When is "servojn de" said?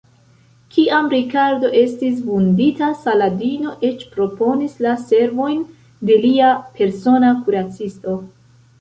5.07-6.21